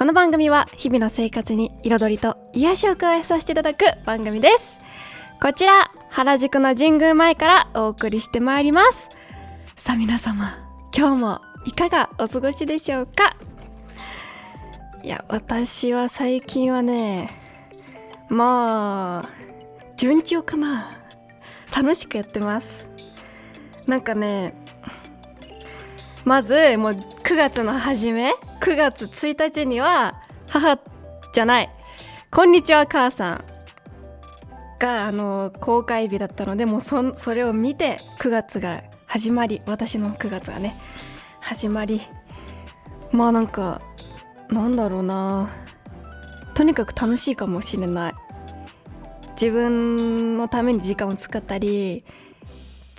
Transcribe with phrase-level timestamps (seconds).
[0.00, 4.78] この番組は日々の生活に彩りと癒しを加えさせていただく番組です。
[5.42, 9.10] こちら原宿の神宮前からお送りしてまいります。
[9.76, 10.58] さあ皆様
[10.96, 13.36] 今日もいかがお過ごしでしょうか？
[15.02, 17.28] いや私は最近はね
[18.30, 19.28] まあ
[19.98, 20.92] 順調かな。
[21.76, 22.90] 楽しくやってます。
[23.86, 24.54] なんかね
[26.24, 30.78] まずもう9月の初め9月1日には母
[31.32, 31.70] じゃない。
[32.30, 33.40] こんにちは母さん。
[34.78, 40.76] があの公開日だったのでもうそそれを見て9月が始まり私の9月がね
[41.40, 42.02] 始まり。
[43.12, 43.80] まあなんか
[44.50, 45.50] なんだろうな。
[46.54, 48.12] とにかく楽しいかもしれない。
[49.32, 52.04] 自分のために時間を使ったり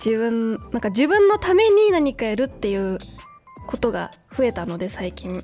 [0.04, 2.98] 自分なんか自分のために何かやるっていう
[3.66, 5.42] ことが増えたので最近。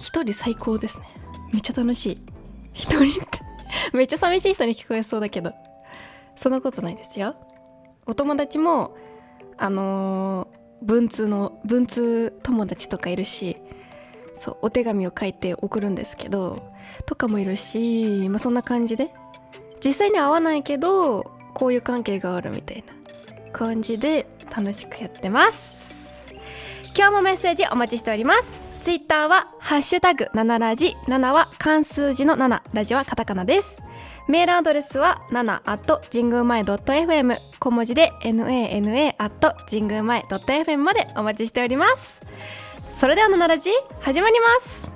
[0.00, 1.06] 一人最高ですね。
[1.52, 2.18] めっちゃ楽しい。
[2.74, 3.40] 一人って。
[3.96, 5.52] めっちゃ寂しい人に聞こえそうだけど。
[6.36, 7.34] そんなことないですよ。
[8.06, 8.96] お友達も
[9.56, 13.56] あのー文通の文通友達とかいるし
[14.34, 16.72] そうお手紙を書いて送るんですけど
[17.06, 19.12] とかもいるし、まあ、そんな感じで。
[19.84, 21.22] 実際に会わないけど
[21.54, 22.95] こういう関係があるみたいな。
[23.56, 26.26] 感じで楽しくやってます。
[26.94, 28.58] 今日もメッセージお待ちしております。
[28.82, 30.94] ツイッターはハッシュタグ7ラジ。
[31.06, 33.78] 7は漢数字の7ラジはカタカナです。
[34.28, 42.20] メールアドレスは7 at 神宮前 .fm 小文字で nana at 神宮前 .fm までお待ちしております。
[42.98, 44.92] それでは7ラジ始まります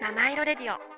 [0.00, 0.78] 七色レディオ」「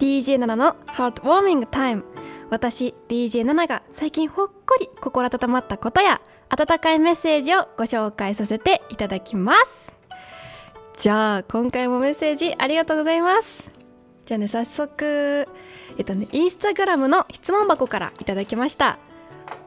[0.00, 2.04] DJ7 のハートウォーミングタイム
[2.50, 9.96] 私 DJ7 が最近ほっこり心温まったことや温かいメッセージをご紹介させていただきます。
[10.98, 13.70] じゃあ今回もメッセージありがとうございます。
[14.24, 15.48] じゃあね早速
[16.00, 18.98] えっとねインスタグラムの質問箱からいただきました。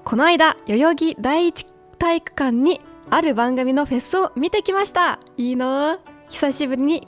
[0.04, 1.68] この間代々木第一
[2.00, 5.20] 体育館にある番組のフェスを見てきました。
[5.38, 6.00] いいな。
[6.32, 7.08] 久しぶりに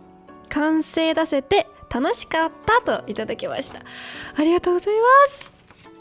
[0.50, 3.80] 完成出せて楽しかったといただきました。
[4.36, 5.52] ありがとうございます。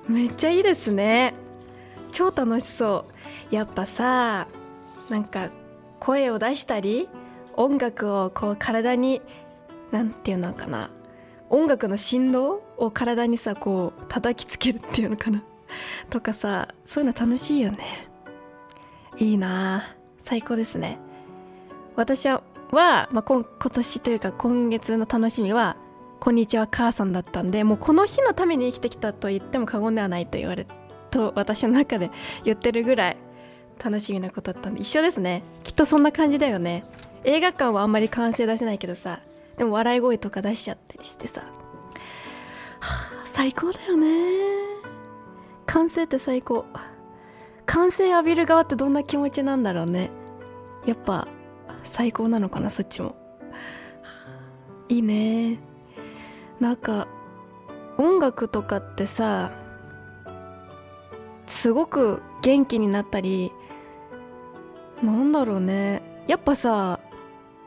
[0.06, 1.32] めっちゃいいですね。
[2.12, 3.06] 超楽しそ
[3.50, 3.54] う。
[3.54, 4.48] やっぱさ
[5.08, 5.48] なんか
[5.98, 7.08] 声を出したり
[7.56, 9.22] 音楽をこう体に
[9.92, 10.90] なんていうのかな。
[11.48, 15.42] 音楽の振動を体にさこう叩きつけるっていうのかな。
[16.10, 17.78] とかさそういうの楽しいよね。
[19.16, 19.82] いいな。
[20.20, 20.98] 最高ですね。
[21.96, 25.76] 私はは、まあ、今今年というか今月の楽しみは
[26.20, 30.66] 「こんにちは母さん」だったんでもうこの日のために生きてきたと言っても過言ではないと言われ
[31.10, 32.10] と私の中で
[32.42, 33.16] 言ってるぐらい
[33.82, 35.42] 楽しみなことだったんで一緒ですね。
[35.62, 36.84] きっとそんな感じだよね。
[37.24, 39.20] 映画館はあんまり歓声出せないけどさ
[39.56, 41.42] でも笑い声とか出しちゃったりしてさ、
[43.24, 44.06] 最高だよね。
[45.66, 46.66] 歓声って最高。
[47.66, 50.10] 歓声浴びる側ってどんな気持ちなんだろうね。
[50.86, 51.26] やっぱ
[51.82, 53.16] 最高なのかなそっちも。
[54.88, 55.58] いいね。
[56.60, 57.08] なんか
[57.96, 59.52] 音楽とかってさ
[61.46, 63.52] すごく元気になったり
[65.02, 66.02] なんだろうね。
[66.26, 67.00] やっぱさ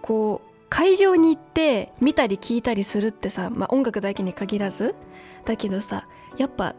[0.01, 4.95] こう会場に行って見たり聞いたりするってさ、まあ、音楽だけに限らず。
[5.45, 6.75] だけどさやっぱ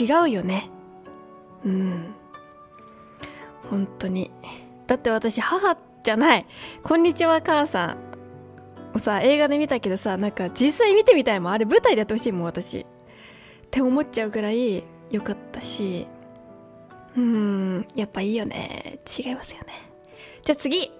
[0.00, 0.70] 違うよね。
[1.64, 2.14] うん。
[3.70, 4.30] 本当に。
[4.86, 6.46] だって私母じゃない。
[6.82, 7.96] こんにちは母さ
[8.92, 8.96] ん。
[8.96, 11.52] をさ映画で見たけどさなんか実際見てみたいもん。
[11.52, 12.80] あれ舞台でやってほしいもん私。
[12.80, 12.86] っ
[13.70, 16.06] て思っちゃうぐらい良かったし。
[17.16, 17.86] うん。
[17.94, 18.98] やっぱいいよね。
[19.18, 19.90] 違いますよね。
[20.44, 20.90] じゃあ次。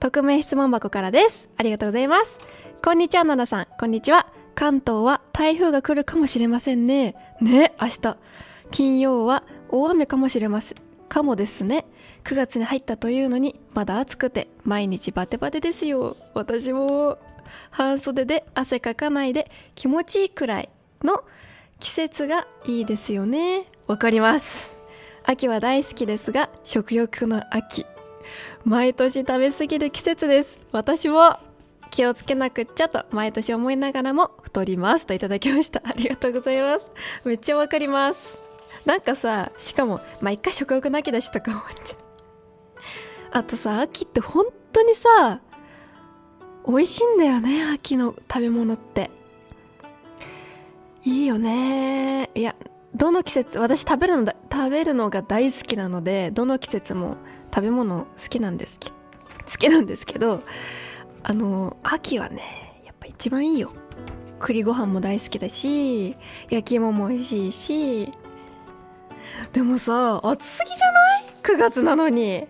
[0.00, 1.46] 匿名質問箱からです。
[1.58, 2.38] ありがとうございます。
[2.82, 3.66] こんにちはナナさん。
[3.78, 4.32] こんにちは。
[4.54, 7.14] 関東は台風が来るかもしれませんね。
[7.42, 8.16] ね明日。
[8.70, 10.78] 金曜は大雨かもしれません
[11.10, 11.84] かもですね。
[12.24, 16.16] 9月に入ったというのにまだ暑くて毎日バテバテですよ。
[16.32, 17.18] 私も
[17.70, 20.70] 半袖で汗かかないで気持ちいいくらい
[21.04, 21.24] の
[21.78, 23.66] 季節がいいですよね。
[23.86, 24.74] わかります。
[25.24, 27.84] 秋は大好きですが食欲の秋。
[28.64, 30.58] 毎年食べ過ぎる季節です。
[30.72, 31.38] 私も
[31.90, 35.82] 気をつけなくっちゃと毎年思いながらも太りますといただきました。
[35.84, 36.90] ありがとうございます。
[37.24, 38.38] めっちゃわかります。
[38.86, 41.98] なんかさしかもまあ一回食欲の秋だしとか思っちゃう。
[43.32, 45.40] あとさ秋って本当にさ
[46.66, 49.10] 美味しいんだよね秋の食べ物って。
[51.04, 52.30] いいよね。
[52.34, 52.54] いや
[52.94, 57.16] どの季節私食べるのだ食べるのが大好きなのでどの季節も
[57.52, 58.94] 食べ物好きなんですけ好
[59.58, 60.42] きなんですけど
[61.22, 63.70] あの秋はねやっぱ一番いいよ。
[64.38, 66.16] 栗ご飯も大好きだし
[66.48, 68.12] 焼き芋も美味しいし。
[69.52, 72.46] でもさ暑すぎじゃない ?9 月なのに。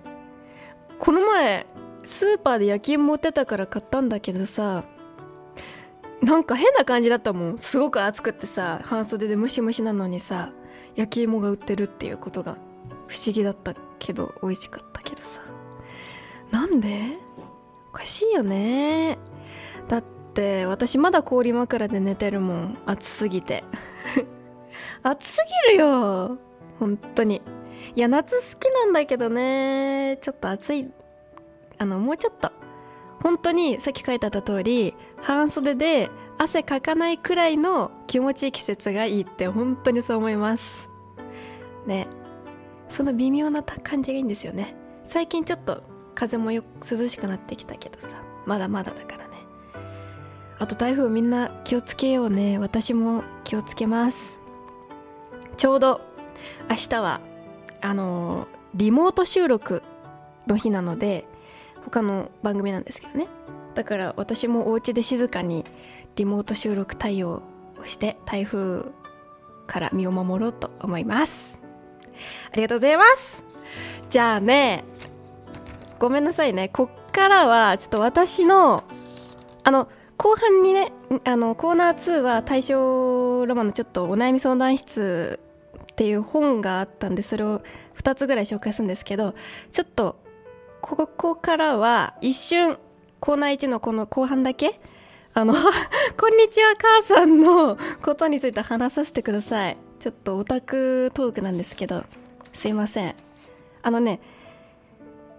[0.98, 1.66] この前
[2.02, 4.84] スーパーで焼き芋売ってたから買ったんだけどさ
[6.22, 7.58] なんか変な感じだったもん。
[7.58, 10.52] すごく暑くってさ半袖でムシムシなのにさ
[10.94, 12.56] 焼き芋が売ってるっていうことが
[13.08, 14.89] 不思議だったけど美味しかった。
[15.10, 15.40] けどさ。
[16.50, 17.18] なんで？
[17.88, 19.18] おかしいよね。
[19.88, 20.04] だっ
[20.34, 22.78] て私まだ氷枕で寝てるもん。
[22.86, 23.64] 暑すぎて。
[25.02, 26.38] 暑すぎるよ。
[26.78, 27.42] 本当に。
[27.96, 30.18] いや夏好きなんだけどね。
[30.20, 30.90] ちょっと暑い。
[31.78, 32.52] あのもうちょっと。
[33.22, 36.08] 本当にさっき書いてあった通り半袖で
[36.38, 40.88] 汗かかないくらいの気持ちいい季節がいいって本当にそう思います。
[41.86, 42.06] ね。
[42.88, 44.74] その微妙な感じがいいんですよね。
[45.10, 45.82] 最近ちょっと
[46.14, 48.22] 風もよ涼しくなってきたけどさ。
[48.46, 49.38] まだまだだからね。
[50.60, 52.60] あと台風みんな気をつけようね。
[52.60, 54.38] 私も気をつけます。
[55.56, 56.00] ちょうど
[56.70, 57.20] 明日は
[57.80, 59.82] あのリモート収録
[60.46, 61.26] の日なので
[61.84, 63.26] 他の番組なんですけどね。
[63.74, 65.64] だから私もお家で静かに
[66.14, 67.42] リモート収録対応
[67.82, 68.92] をして台風
[69.66, 71.60] から身を守ろうと思います。
[72.52, 73.42] ありがとうございます。
[74.08, 74.84] じゃあね。
[76.00, 76.70] ごめんなさいね。
[76.70, 78.84] こっからはちょっと私の
[79.62, 79.86] あの
[80.16, 80.92] 後半にね
[81.24, 85.38] あのコーナー2は大正ロマンのちょっとお悩み相談室
[85.92, 87.60] っていう本があったんでそれを
[87.98, 89.34] 2つぐらい紹介するんですけど
[89.72, 90.18] ちょっと
[90.80, 92.78] ここからは一瞬
[93.20, 94.80] コーナー1のこの後半だけ
[95.34, 95.52] あの
[96.16, 99.76] こんにちは母さんのことについて話させてください。
[99.98, 102.04] ちょっとオタクトークなんですけど
[102.54, 103.14] すいません。
[103.82, 104.20] あのね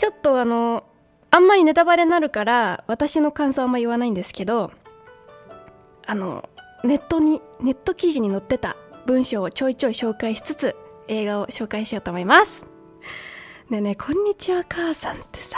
[0.02, 0.84] ちょっとあの
[1.30, 4.72] あんまりネタバレになるから私の感想あんま言わないんですけど
[6.08, 6.50] あの
[6.84, 8.76] ネットにネット記事に載ってた
[9.06, 10.76] 文章をちょいちょい紹介しつつ
[11.08, 12.66] 映画を紹介しようと思います。
[13.70, 15.56] ねえねこんにちは母さんってさ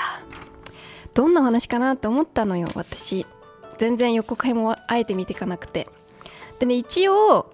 [1.13, 3.25] どんな話かなって思ったのよ私。
[3.78, 5.88] 全然予告編もあえて見ていかなくて。
[6.60, 7.50] でね一応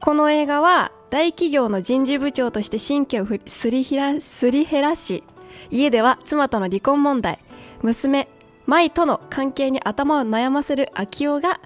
[0.00, 5.24] この映画は大企業の人事部長として神経をすりすり減らし
[5.70, 7.38] 家では妻との離婚問題
[7.82, 8.28] 娘
[8.66, 11.60] 舞との関係に頭を悩ませる秋代が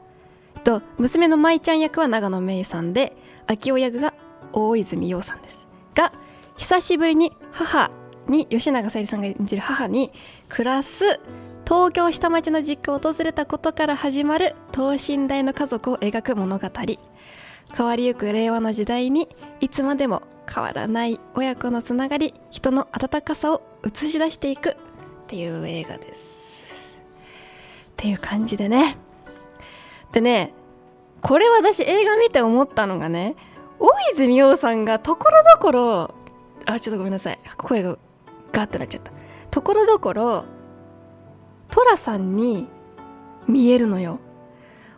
[0.62, 4.14] と娘の舞ちゃん役は長野芽郁さんで秋代役が
[4.52, 5.66] 大泉洋さんです。
[5.94, 6.12] が
[6.56, 7.90] 久しぶりに母
[8.28, 10.12] に吉永小百合さんが演じる母に
[10.48, 11.20] 暮らす
[11.66, 16.68] 東京下町の実家を訪れたことから始まる等身大の家族を描く物語。
[17.76, 19.28] 変わりゆく令和の時代に
[19.60, 24.76] いつまでも変わらない親子のつながり人の温かさを映し出していくっ
[25.26, 26.92] ていう映画です。
[27.92, 28.96] っていう感じでね。
[30.12, 30.52] でね
[31.22, 33.34] これ私映画見て思ったのがね
[33.78, 36.14] 大泉洋さんがところどころ
[36.66, 37.38] あちょっとごめんなさい。
[37.58, 37.98] 声が
[38.52, 39.12] ガッてなっちゃった。
[39.50, 40.44] ところどころ
[41.70, 42.68] 寅さんに
[43.46, 44.20] 見えるのよ。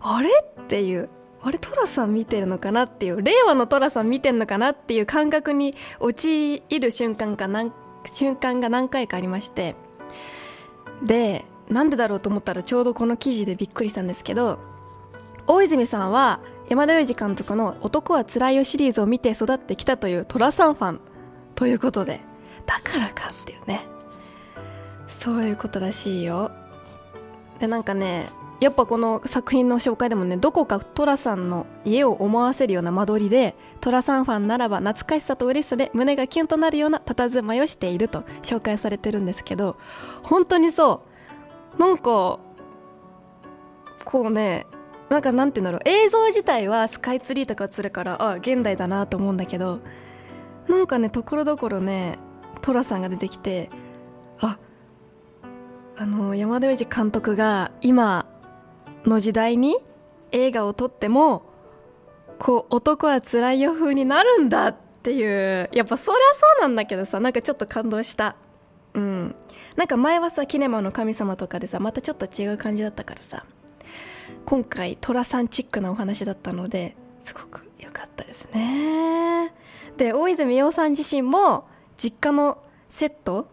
[0.00, 0.28] あれ？
[0.62, 1.08] っていう。
[1.42, 7.70] あれ寅さん見てるのかなっていう令和の寅さん見てんのかなっていう感覚に陥る瞬間かな
[8.04, 9.76] 瞬間が何回かありまして。
[11.02, 14.60] でなんでだろうと思ったらちょうどこの記事でびっくりしたんですけど
[15.46, 21.00] 大泉さんは山田洋次監督の「男はつらいよ」シリーズを見て育ってきたという寅さんファン
[21.54, 22.20] ということで
[22.66, 23.86] だからかっていうね。
[25.08, 26.50] そういうことらしいよ。
[27.58, 39.76] でなんかねやっぱこの作品の紹介でもねどこか寅さんの家を思わせるような間取りで寅さんファンならば懐かしさと嬉しさで胸がキュンとなるような佇まいをしていると紹介されてるんですけど
[40.22, 41.16] 本当にそう。
[41.78, 42.38] なんか
[44.04, 44.66] こうね
[45.08, 45.88] なんかなんて言うんだろう。
[45.88, 49.80] 映像自体はスカイツリーとか映るからあ現代だなと思うんだけど
[50.68, 52.18] なんかねところどころね
[52.62, 53.70] 寅さんが出てきて
[54.40, 54.58] あ
[55.96, 58.26] あの山田洋次監督が今
[59.06, 59.76] の時代に
[60.32, 61.42] 映画を撮っても
[62.38, 68.36] こう男はつらいよ風になるんだっていうやっぱそりゃそうなんだけどさなんかちょっと感動した。
[68.94, 69.34] うん。
[69.76, 73.44] なんか前はさキネマの神様とかでさまたちょっと違う感じだったからさ
[74.46, 79.52] 今回寅さんチックなお話だったのですごく良かったですね。
[79.96, 82.58] で大泉洋さん自身も実家の
[82.88, 83.48] セット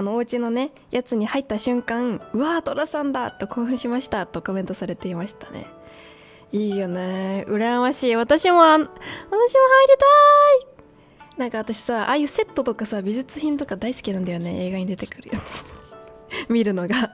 [0.00, 5.66] あのお家のねやつに入った瞬間うわー寅さんだと興奮しましたとコメントされていましたね。
[6.52, 7.44] いいよね。
[7.46, 8.16] 羨ましい。
[8.16, 8.94] 私も私も入り
[11.28, 11.38] たい。
[11.38, 14.64] なんか私さああいうセットとかさ美術品とか大好きなんだよね。
[14.68, 15.66] 映画に出てくるやつ。
[16.48, 16.96] 見るのが。
[17.04, 17.10] っ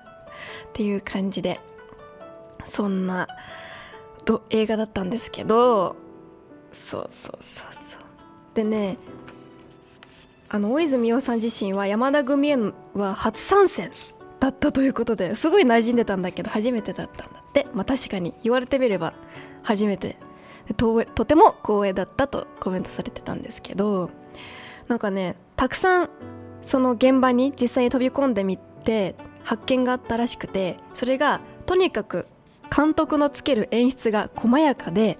[0.72, 1.58] ていう感じで。
[2.64, 3.26] そんな
[4.24, 5.96] ど映画だったんですけど。
[6.72, 8.02] そうそうそうそう。
[8.54, 8.96] でね
[10.48, 12.54] あの大泉洋さん自身は山田組
[12.94, 13.90] は初参戦
[14.40, 17.66] だったということですごい馴染んでたんだけど初めてだったんだって。
[17.72, 19.14] まあ確かに言われてみれば
[19.62, 20.16] 初めて。
[20.74, 24.10] ととても光栄だったとコメントされてたんですけど
[24.88, 26.10] なんかねたくさん
[26.62, 32.26] その現場に実際に飛び込んでみて発見があったらしくてそれがとにかく
[32.74, 35.18] 監督のつける演出が細やかで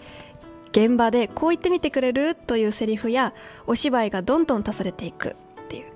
[0.76, 3.32] 現場でこう言ってみてくれるというセリフや
[3.66, 5.34] お芝居がどんどん足されていくっ
[5.68, 5.86] ていう。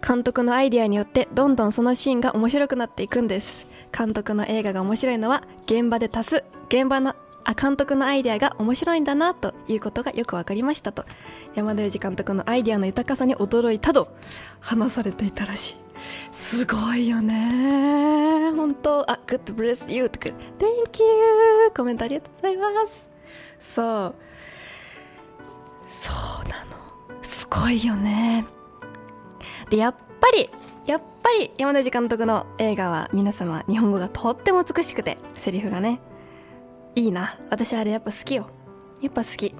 [0.00, 3.66] 監督のアイデアによってどんどんそのシーンが面白くなっていくんです。
[3.94, 7.14] 監督の映画が面白いのは現場で足す現場の
[7.44, 11.04] あ監督のアイデアが面白いんだなということがよく分かりましたと。
[11.54, 14.08] 山田洋次監督のアイデアの豊かさに驚いたと
[14.60, 15.76] 話されていたらしい。
[16.32, 18.50] すごいよね。
[18.56, 19.10] 本当。
[19.10, 23.09] あ Good bless you とか Thank you コメントありがとうございます。
[23.60, 24.14] そう。
[25.88, 26.12] そ
[26.44, 27.22] うなの。
[27.22, 28.46] すごいよね。
[29.68, 30.50] でやっぱり
[30.86, 36.00] やっぱり山田監督の映画は皆様日本語がとっても美しくてセリフがね
[36.94, 37.38] いいな。
[37.50, 38.48] 私あれやっぱ好きよ。
[39.00, 39.46] やっぱ好き。
[39.46, 39.52] っ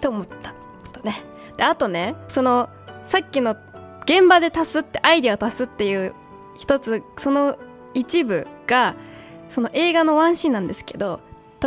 [0.00, 0.54] て思った。
[0.92, 1.22] とね。
[1.56, 2.70] であとねその
[3.04, 3.56] さっきの
[4.04, 6.14] 現場で足すってアイデアを足すっていう
[6.56, 7.58] 一つその
[7.94, 8.94] 一部が
[9.50, 11.20] その映画のワンシーンなんですけど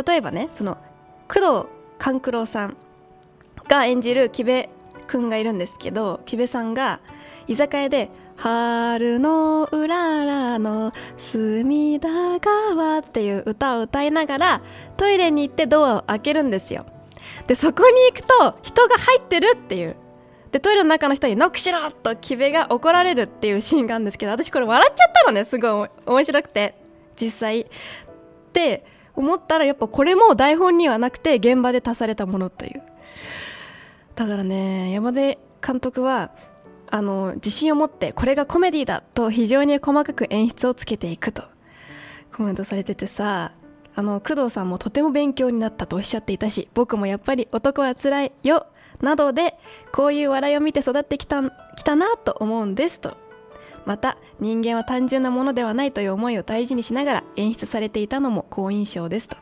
[0.06, 0.78] 例えばねその
[1.28, 2.76] 工藤官九郎さん
[3.68, 4.66] が演じる木部
[5.06, 7.00] くんがいるんですけど木部さんが
[7.46, 12.08] 居酒屋で「春のうららの隅田
[12.40, 14.62] 川」っていう歌を歌いながら
[14.96, 16.86] トイレに行ってドアを開けるんですよ。
[17.46, 19.96] でそこに行くと人が入ってるっていう。
[20.52, 26.74] でトイレの中の人に「ノックしろ!」と木部が怒られるっていうシーンがあるんですけど私これ笑っちゃったのねすごい面白くて。
[27.16, 27.60] 実際。
[27.62, 27.66] っ
[28.52, 28.84] て
[29.16, 32.82] 思ったらやっぱこれも台本にはなくて現場で足されたものという。
[34.14, 36.30] だからね山田監督は
[36.88, 41.42] あの自信を持ってこれがコメディだと非常に細かく演出をつけていくと。
[42.34, 43.52] コメントされててさ
[43.94, 48.66] あの工藤さんもとても勉強になったとおっしゃっていたし僕もやっぱり男はつらいよ
[49.00, 49.54] などで
[49.92, 51.42] こういう笑いを見て育ってきた
[51.76, 53.16] きたなと思うんですと。
[53.86, 59.36] また人間は単純なものではないという思いを大事にしながら演出されていたのも好印象ですと。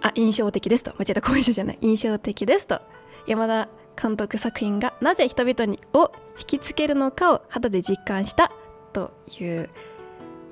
[0.00, 0.92] あ印象的ですと。
[0.98, 1.22] 間違えた。
[1.22, 1.78] 好印象じゃない。
[1.80, 2.80] 印象的ですと。
[3.26, 3.68] 山田
[4.00, 8.52] 監督作品がなぜ人々にを引きつけるのかを肌で実感した
[8.92, 9.70] という。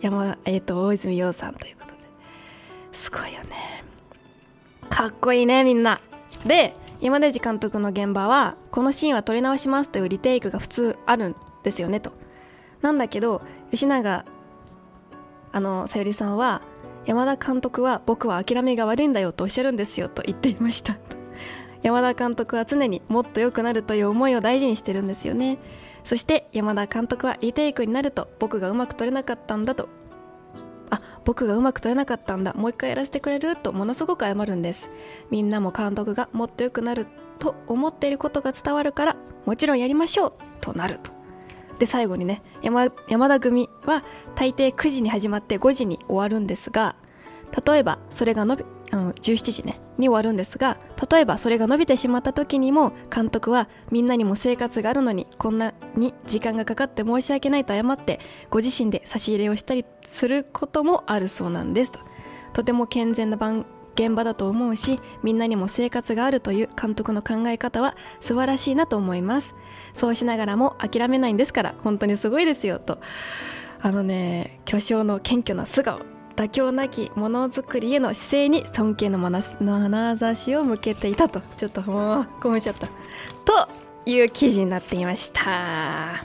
[0.01, 1.97] 山、えー、と大泉洋さんということで。
[2.93, 3.85] すごいよね。
[4.91, 6.01] かっこいいねみんな。
[6.45, 12.13] で山田次監督の現場はこのシーンは撮り直しますというリテイクが普通あるんですよねと。
[12.87, 14.25] なんだけど吉永
[15.51, 16.63] あのさゆりさんは
[17.05, 20.97] 山田監督は僕は諦めが悪いんだよとおっしゃるんですよと言っていました。
[21.83, 25.59] 山田監督は常にもっと良くなるという思いを大事にしてるんですよね。
[26.05, 29.89] そして山田監督はリテイクになると僕がうまく撮れなかったんだと。
[30.91, 32.55] あ僕がうまく撮れなかったんだ。
[32.55, 34.91] もう一回やらせてくれるとものすごく謝るんです。
[35.31, 37.09] みんなも監督がもっと良くなる
[37.41, 41.16] と思っていることが伝わるからもちろんやりましょうとなると。
[41.79, 42.91] で最後にね山
[43.29, 44.03] 田組は
[44.35, 46.97] 大抵9時に始まって5時に終わるんですが
[47.67, 50.77] 例えばそれが伸びあの17時ねに終わるんですが
[51.11, 62.01] 例えばそれが伸びてしまった時にも監督はみんなにも生活があるのにこんなに時間がかかって申し訳ないと謝ってご自身で差し入れをしたりすることもあるそうなんですと。
[62.53, 69.55] とても健全な番現場だと思うしみんなにも生活があるという監督の考え方は素晴らしいなと思います。
[69.95, 72.99] そうしながらも諦めないんですから本当にすごいですよと。
[73.81, 76.01] あのね巨匠の謙虚な素顔
[76.37, 82.87] 妥協なきものづくりへの姿勢に尊敬のまな眼差しを向けていたとちょっともう興奮しちゃった。
[82.87, 82.93] と
[84.05, 86.25] いう記事になっていました。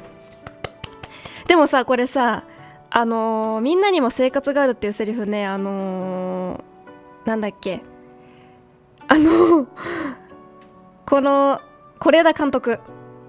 [1.48, 2.44] でもさこれさ
[2.90, 6.71] あのーみんなにも生活があるっていうセリフねあのー
[7.26, 7.82] なんだっけ？
[9.08, 9.68] あの
[11.06, 11.62] この
[12.00, 12.80] 是枝監督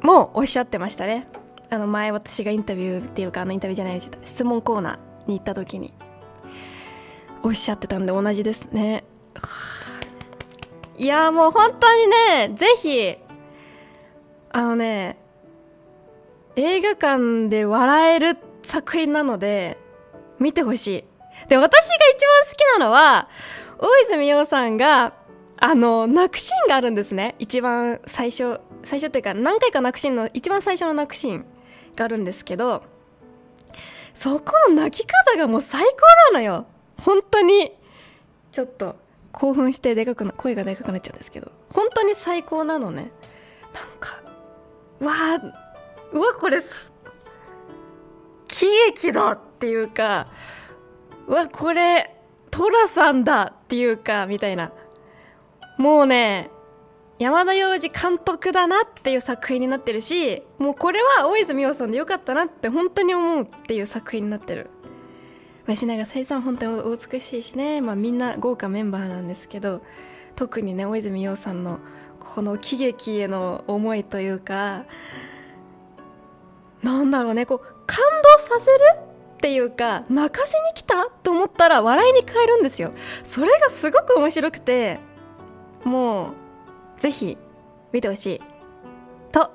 [0.02, 1.28] もおっしゃってましたね。
[1.70, 5.94] あの前私がインタビューっていうかあのインタビューじゃない質問コーナーに行った時に
[7.42, 9.04] おっしゃってたんで同じですね。
[10.96, 13.16] いやもう本当にねぜひ
[14.50, 15.18] あのね
[16.56, 19.78] 映画館で笑える作品なので
[20.38, 21.04] 見てほしい。
[21.48, 23.28] で私が一番好きなのは
[23.82, 25.12] 大泉洋さんが
[25.58, 27.34] あの泣くシーンがあるんですね。
[27.40, 31.44] 一番最初最初っていうか何回か泣くシーンの一番最初の泣くシーン
[31.96, 32.84] があるんですけど
[34.14, 36.66] そこの泣き方がもう最高なのよ。
[37.00, 37.72] 本当に
[38.52, 38.94] ちょっと
[39.32, 43.10] 興奮してでかくな声がでかくなっちゃうんですけど本当に最高なのね。
[43.74, 44.22] なんか
[45.00, 45.52] わー
[46.12, 46.60] うわこれ
[48.46, 50.28] 喜劇だっていうか
[51.26, 52.21] うわこれ
[52.52, 54.70] 寅さんだっていうかみたいな。
[55.78, 56.50] もうね
[57.18, 64.70] 山田洋次監督だなっていう作品になってるしもうこれは大泉洋さんでよかったなって本当に思うっていう作品になってる。
[65.66, 69.82] 吉永小百合さん本当にお美しいしね、まあ、みんな豪華メンバーなんですけど
[70.34, 71.78] 特にね大泉洋さんの
[72.18, 74.84] この喜劇への思いというか
[76.82, 78.78] なんだろうねこう感動させる
[79.42, 82.92] っていうか泣かせに来たと思ったら笑いに変えるんですよ。
[83.24, 85.00] それがすごく面白くて
[85.82, 87.36] もうぜひ
[87.92, 88.40] 見てほしい。
[89.32, 89.50] と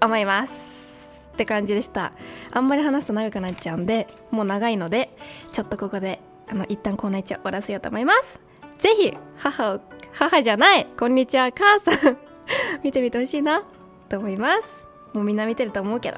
[0.00, 2.12] 思いますって感じでした。
[2.50, 5.14] あんまり話すと長くなっちゃうんでもう長いので
[5.52, 6.18] ちょっとここで
[6.48, 8.40] あの一旦コーナー1を終わらせようと思います。
[8.78, 9.80] ぜひ母を
[10.14, 12.16] 母じゃないこんにちは母さん
[12.82, 13.64] 見てみてほしいな
[14.08, 14.82] と思います。
[15.12, 16.16] もうみんな見てると思うけど。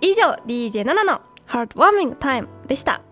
[0.00, 1.20] 以上 DJ7 の
[1.52, 3.02] Heartwarming Time でした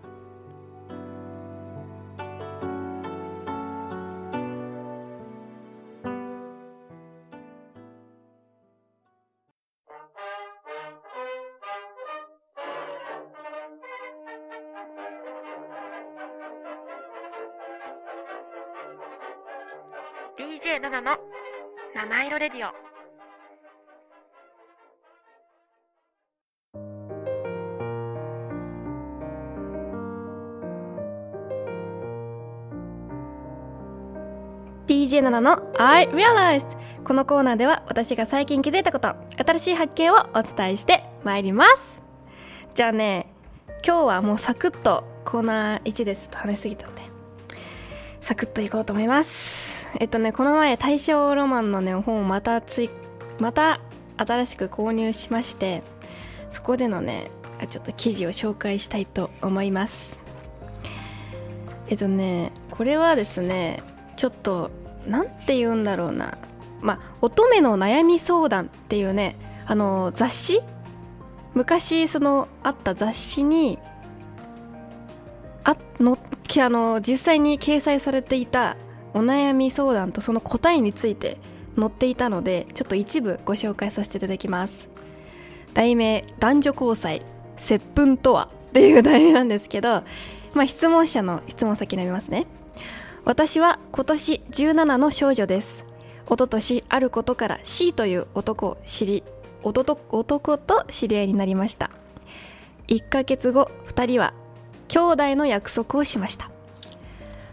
[35.21, 35.73] 7の。
[35.77, 36.67] I Realized」
[37.03, 42.01] このコーナーでは私が最近気づいたこと新しい発見をお伝えしてまいります。
[42.73, 43.33] じゃあね
[43.85, 47.01] 今日はもうサクッとコーナー1ですと話しすぎたんで
[48.21, 49.87] サクッといこうと思います。
[49.99, 52.89] えっとねこの前大正ロマンのね本をまたつい
[53.39, 53.81] また
[54.17, 55.81] 新しく購入しまして
[56.51, 57.31] そこでのね
[57.69, 60.19] ちょっと記事を紹介したいと思います。
[61.89, 63.83] えっとねこれはですね
[64.15, 64.71] ちょっと
[65.07, 66.37] なんて言うんだろうな。
[66.81, 69.35] まあ乙女の悩み相談っていうね
[69.65, 70.61] あの雑誌？
[71.53, 73.77] 昔そのあった雑誌に
[75.63, 78.77] あのあの実際に掲載されていた
[79.13, 81.37] お悩み相談とその答えについて
[81.77, 84.89] 載っていたのでちょっと一部ご紹介させていただきます。
[85.73, 87.21] 題名「男女交際
[87.57, 90.03] 接吻とは」っていう題名なんですけど、
[90.53, 92.47] まあ、質問者の質問先読みますね。
[93.23, 95.85] 私は今年17の少女です。
[96.25, 99.23] 一昨年あることから C という男を知り
[99.63, 101.91] 男と知り合いになりました。
[102.87, 104.33] 1ヶ月後2人は
[104.87, 106.49] 兄弟の約束をしました。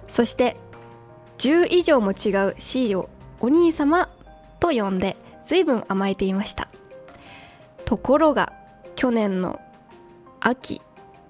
[0.07, 0.57] そして
[1.37, 4.09] 10以上も違う C をお兄様
[4.61, 6.69] と呼んで随分甘えていました。
[7.85, 8.55] ところが
[8.97, 9.61] 去年の
[10.41, 10.81] 秋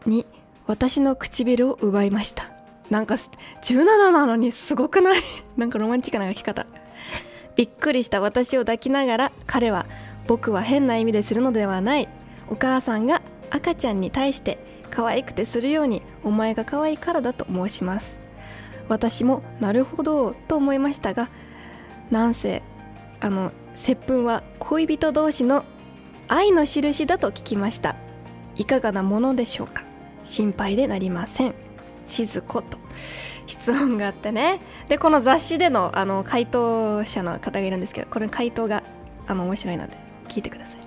[0.06, 0.26] に
[0.66, 2.57] 私の唇を奪いました。
[2.90, 5.20] なんか17なのにすごくない？
[5.56, 6.66] なんかロマンチックな書き方。
[7.56, 9.86] びっくりした私を抱きながら彼は
[10.26, 12.08] 僕は変な意味でするのではない。
[12.48, 13.20] お母さんが
[13.50, 14.58] 赤ちゃんに対して
[14.90, 18.18] 可愛くてするようにお前が可愛いからだと申します。
[18.88, 21.28] 私もなるほどと思いましたが
[22.10, 22.62] なんせ
[23.20, 25.64] あの接吻は恋人同士の
[26.26, 27.96] 愛の印だと聞きました。
[28.56, 29.82] いかがなものでしょうか？
[30.24, 31.54] 心配でなりません。
[32.08, 32.78] 静子と
[33.46, 34.60] 質問があってね。
[34.88, 38.82] でこの雑誌でのあの回答者の方がいるんですけどこれ回答が
[39.26, 39.96] あの面白いので
[40.28, 40.78] 聞いてください。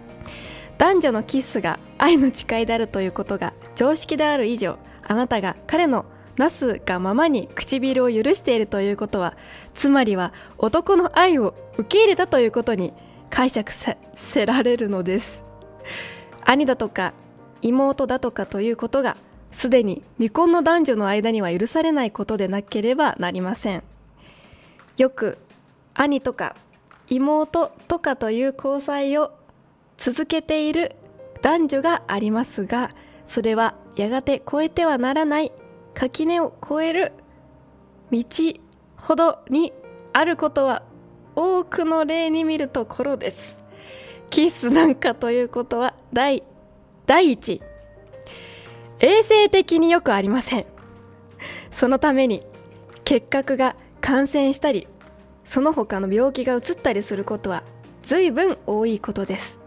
[0.77, 6.05] 男女のキスが愛の誓いであるということが常識である以上あなたが彼の
[6.37, 9.35] なすがままに唇を許しているということは
[9.75, 12.93] つまりは男の愛を受け入れたということに
[13.29, 15.43] 解釈させられるのです。
[16.43, 17.13] 兄だとか
[17.61, 19.17] 妹だとかということが
[19.51, 23.83] すでに未婚の男女の間には許されないことでなければなりません。
[24.97, 25.37] よく
[25.93, 26.55] 兄とか
[27.07, 29.33] 妹とかという交際を
[29.97, 30.95] 続けている
[31.41, 32.91] 男女がありますが
[33.25, 35.51] それはやがて越えてはならない
[35.93, 37.13] 垣根を越える
[38.11, 38.23] 道
[38.95, 39.73] ほどに
[40.13, 40.83] あることは
[41.35, 43.57] 多くの例に見るところです。
[44.29, 46.43] キスなんかということは第
[47.05, 47.61] 第一
[49.01, 50.65] 衛生的によくありません。
[51.71, 52.45] そのために
[53.03, 54.87] 結核が感染したり
[55.43, 57.63] その他の病気がうつったりすることは
[58.03, 59.59] 随分多いことです。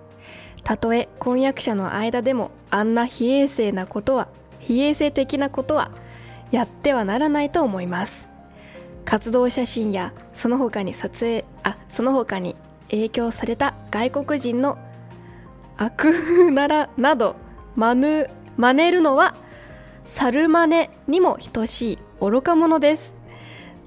[0.63, 4.29] たとえ婚約者の間でもあんな非衛生なことは
[4.61, 5.91] 非衛生的なことは
[6.53, 8.29] やってはならないと思います。
[9.05, 12.57] 活動写真やその他に撮影あその他に
[12.89, 14.79] 影響された外国人の
[15.77, 17.37] 悪風ならなど
[17.75, 19.35] まぬ真似るのは
[20.07, 23.15] 猿真似にも等しい愚か者です。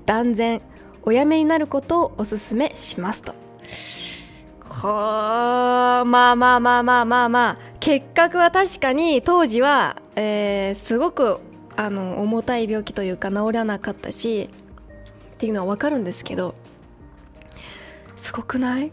[0.05, 0.61] 断然
[1.03, 3.33] おやめになることをお勧めしますと。
[4.63, 11.39] ほーまあまあまあまあまあまあ結核は確かに当時は、えー、すごく
[11.75, 14.49] あの重たい病気というか治らなかったし
[15.33, 16.53] っていうのは分かるんですけど
[18.15, 18.91] すごくない？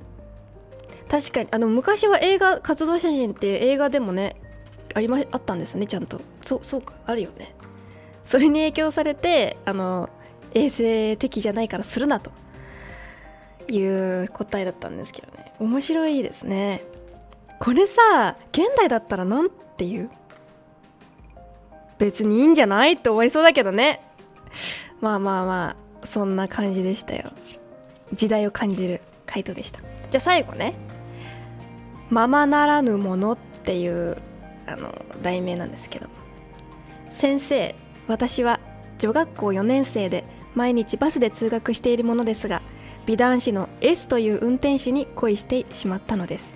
[1.08, 4.36] 確かにあの昔は映画活動写真っていう映画でもね
[4.94, 6.20] ありまあったんですねちゃんと。
[6.42, 7.54] そうそうかあるよね。
[8.22, 10.08] それに影響されてあの
[10.54, 12.30] 衛生的じゃないからするなと。
[13.66, 15.54] いう答えだったんですけどね。
[15.58, 16.84] 面白いですね。
[17.58, 20.10] これさ現代だったらなんて言う？
[21.96, 24.02] 別にいいんじゃないって終わりそうだけどね。
[25.00, 27.32] まあまあまあそんな感じでしたよ。
[28.12, 29.80] 時代を感じる回答でした。
[29.80, 30.74] じゃあ最後ね
[32.10, 34.18] 「ままならぬもの」っていう
[34.66, 36.06] あの題名なんですけど。
[37.10, 37.76] 先生
[38.08, 38.58] 私は
[38.98, 40.24] 女学校4年生で
[40.54, 42.60] 毎日バスで通学しているものですが
[43.06, 46.54] 美男子の S という運転手に恋してしまったのです。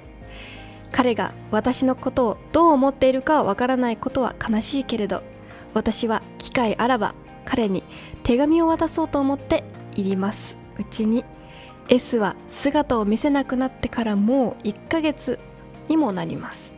[0.90, 5.23] 彼が私のことをどう思っているかはわからないことは悲しいけれど
[5.75, 7.85] 私は機会あらば彼に
[8.23, 10.57] 手紙を渡そうと思っていります。
[10.79, 11.25] うちに
[11.88, 15.38] S は姿を見せなくなってからもう1ヶ月
[15.88, 16.77] にもなります。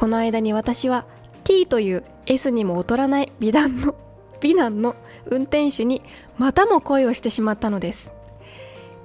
[0.00, 1.04] この間に私は
[1.44, 3.94] T という S にも劣らない美談の
[4.40, 6.00] 美男の運転手に
[6.38, 8.14] またも恋をしてしまったのです。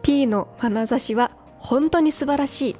[0.03, 2.75] T の眼差しは本当に素晴らしい。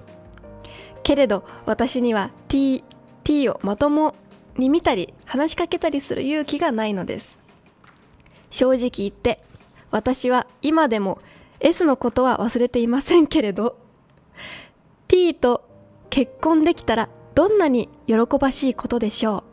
[1.03, 2.85] けれど私には T,
[3.25, 4.15] T をまとも
[4.57, 7.37] に見たり話しかけたりする勇気がないのです。
[8.49, 9.41] 正直言って
[9.91, 11.19] 私は今でも
[11.59, 13.77] S のことは忘れていませんけれど
[15.09, 15.67] T と
[16.09, 19.43] 結婚できたらどんなに喜ばしいことでしょう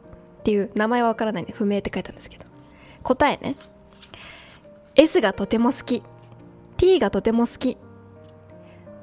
[0.40, 2.44] っていう名前はわからないんで不明って書いたんですけど。
[3.02, 3.56] 答えね。
[4.94, 6.02] S がとても好き。
[6.76, 7.76] T がとても好き。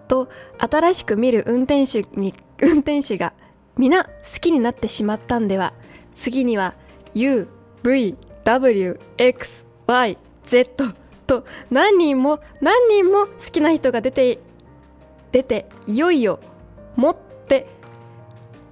[0.07, 3.33] と新しく見る運転手に運転手が
[3.77, 4.09] 皆好
[4.41, 5.73] きになってしまったんでは。
[6.15, 6.73] 次には
[7.13, 7.47] U、
[7.83, 10.93] V、W、X、Y、Z
[11.27, 14.39] と何人も何人も好きな人が出て
[15.31, 16.39] 出ていよいよ
[16.95, 17.67] 持って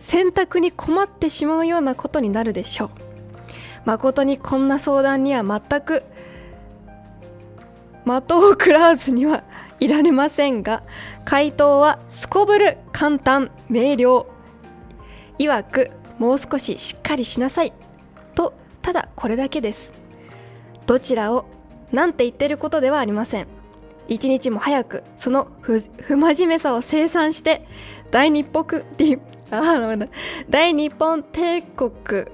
[0.07, 2.89] 選択に困ってしまうようなことになるでしょう。
[3.83, 6.05] 誠にこんな相談には全く
[8.05, 9.43] 的を食らわずには
[9.81, 10.81] いられませんが
[11.25, 14.27] 回答はすこぶる簡単明瞭
[15.39, 17.73] いわくもう少ししっかりしなさい。
[18.33, 19.91] とただこれだけです。
[20.85, 21.47] どちらを
[21.91, 23.47] 何て言ってることではありません。
[24.07, 27.67] 一日も早くその不真面目さを清算して
[28.09, 28.85] 大日北
[30.49, 32.25] 大日本帝国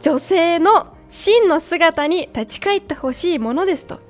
[0.00, 3.94] 女性の真の姿に立ち返ってほしいものですと。
[3.94, 4.00] は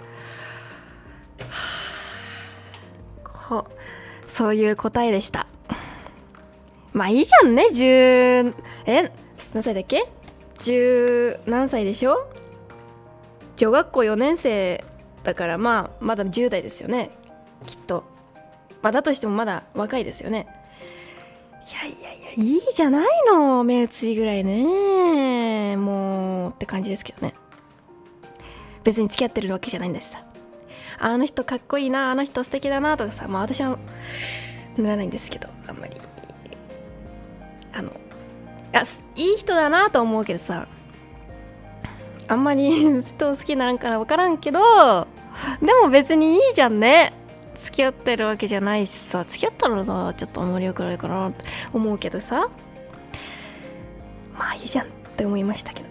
[3.25, 5.47] あこうそういう答えでした。
[6.93, 7.67] まあいいじゃんね。
[7.71, 8.55] 10
[8.87, 9.13] え
[9.53, 10.07] 何歳だっけ
[10.61, 12.27] ？10何歳でしょ？
[13.57, 14.83] 女学校4年生
[15.25, 17.11] だからまあまだ10代ですよね。
[17.67, 18.05] きっと。
[18.81, 20.47] まあだとしてもまだ若いですよね。
[21.71, 25.77] いやいやいやいいじゃないの目移りぐらいね。
[25.77, 27.35] もうって感じですけどね。
[28.83, 30.25] 別に付き合ってるわけじゃないんですさ。
[30.99, 33.79] あの人かっこいいなあの人素敵だなとかさまあ私は
[34.77, 35.97] 塗らないんですけどあんまり。
[37.73, 37.91] あの
[38.73, 38.85] あ
[39.17, 40.69] いい人だなと思うけどさ
[42.29, 45.09] あんまり人好きなんかな分からんけど
[45.61, 47.13] でも別にいいじゃんね。
[47.55, 52.49] 付き合ってるわけじゃないしさ付き合ったらさちょっとあんまりよくないかなって思うけどさ。
[54.37, 55.89] まあいいじゃんって思いましたけど。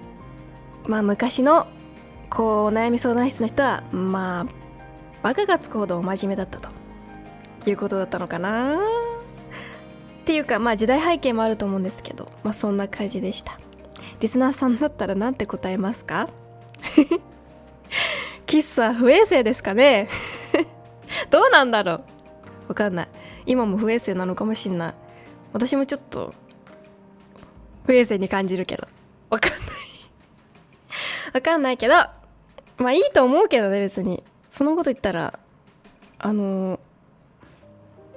[0.88, 1.68] まあ昔の
[2.30, 4.46] こうお悩み相談室の人はまあ
[5.22, 6.70] バカがつくほど真面目だったと。
[7.66, 8.76] いうことだったのかな。
[8.76, 13.58] っていうかまあ時代背景もあると思うんですけどまあそんな感じでした。
[14.20, 16.28] リスナーさんだったら何て答えますか？
[18.46, 20.08] 喫茶不衛生ですかね？
[21.34, 22.04] どうなんだろう？
[22.68, 23.08] わかんない。
[23.48, 24.94] 今も不衛生なのかもしんない。
[25.52, 26.32] 私もちょっと
[27.88, 28.88] 不衛生に感じるけど。
[29.32, 29.60] わかんない。
[31.34, 31.96] わかんないけど
[32.78, 34.24] まあいいと思うけどね別に。
[34.52, 35.40] そのこと言ったら
[36.20, 36.80] あの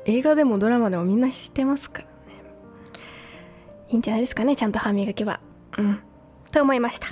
[0.04, 2.12] 映画でもドラマでもみんな知ってますからね。
[3.88, 5.40] いいんじゃないですかねちゃんと歯磨けば
[5.78, 6.02] うん。
[6.52, 7.06] と思いました。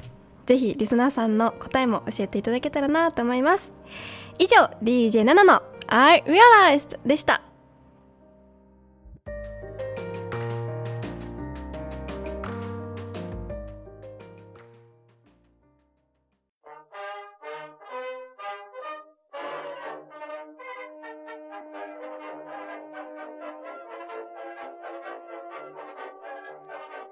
[0.44, 3.72] ぜひリスナーさんの答えも教えていただけたらなと思います。
[4.38, 7.40] 以上 DJ7 の I Realized でした「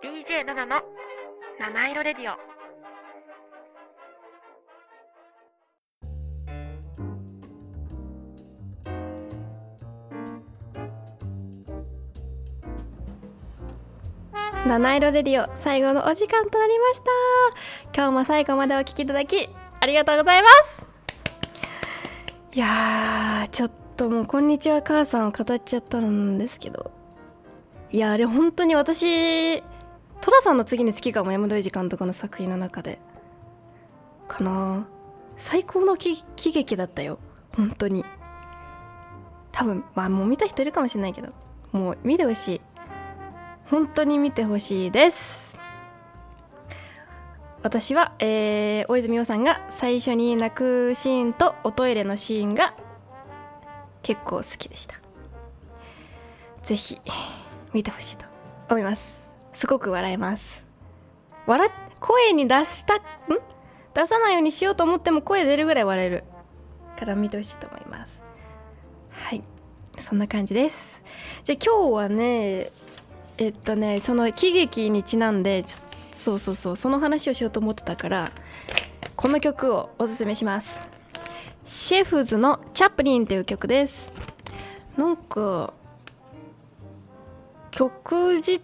[0.02, 0.82] DJ7 の
[1.60, 2.36] 七色レディオ」
[14.72, 17.04] 七色レディオ最後のお時間となりました。
[17.94, 20.86] 今日も最後までお聞きいただきありがとうございます。
[22.54, 26.90] いやーちょっともう「こんにちは母さん」を語っちゃったんですけど。
[27.90, 29.62] いやあれ本当に私
[30.22, 32.98] 寅さんの次に好きかも山田裕二監督の作品の中で。
[34.26, 34.86] かな
[35.36, 37.18] 最高の喜劇だったよ。
[37.54, 38.06] 本当に。
[39.50, 41.28] 多分まあもう見た人いるかもしれないけど。
[41.72, 42.60] もう見てほしい。
[43.72, 45.56] 本当に見てほしいです。
[47.62, 52.74] 私は、えー、大泉洋さんが最初に泣くシーンとおトイレのシーンが
[54.02, 54.96] 結構好きでした。
[56.64, 57.00] ぜひ
[57.72, 58.26] 見てほしいと
[58.68, 59.10] 思います。
[59.54, 60.62] すごく笑えます。
[61.46, 63.00] 笑声に出したん？
[63.94, 66.24] 出さないようにしようと思っても声出るぐらい笑える。
[66.98, 68.20] から見てほしいと思います。
[69.08, 69.42] はい。
[69.98, 71.02] そんな感じです。
[71.42, 72.70] じゃあ今日はね
[73.38, 75.64] えっとねその喜劇にちなんで
[76.12, 78.30] そうそうそうその話をしようと思ってたから
[79.16, 80.84] この曲をおすすめします。
[81.64, 84.10] シェフズの「チャプリン」っていう曲です。
[84.96, 85.72] なんか
[87.70, 88.60] 曲自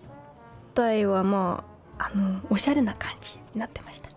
[0.75, 1.65] 体はま
[1.99, 4.11] ああのおしゃれな感じになってました。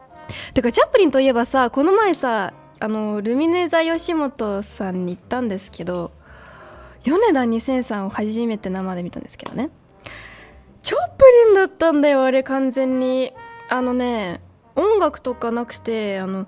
[0.53, 6.11] てかチャップリンといえばさこの前さあのルミネ座吉本さんに行ったんですけど
[7.03, 9.69] 米田2000さんを初めて生で見たんですけどね。
[10.91, 13.31] チャップリンだったんだよあれ完全に。
[13.69, 14.41] あのね
[14.75, 16.47] 音楽とかなくてあの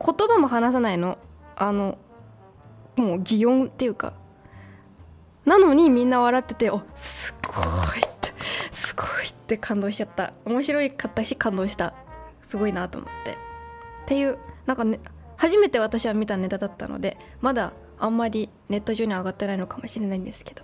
[0.00, 1.18] 言葉も話さないの。
[1.56, 1.98] あの
[2.94, 4.12] もう擬音っていうか。
[5.44, 7.52] なのにみんな笑ってておすご
[7.96, 8.32] いって
[8.70, 10.34] すごいって感動しちゃった。
[10.44, 11.94] 面白かったし感動した。
[12.44, 13.32] すごいなと思って。
[13.32, 13.34] っ
[14.06, 15.00] ていうなんかね
[15.36, 20.62] 初めて私は見たネタだったのでまだあんまりネット上に上がってないのかもしれないんですけど。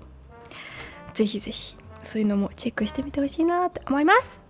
[1.12, 1.76] ぜひぜひ。
[2.04, 4.44] そういうのもチェックしてみてほしいなって思います。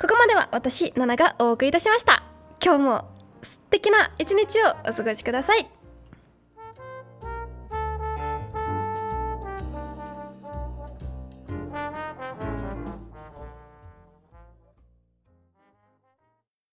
[0.00, 2.24] ここまでは私ナナがお送りいたしました。
[2.62, 3.04] 今日も
[3.42, 5.75] 素敵な一日をお過ごしください。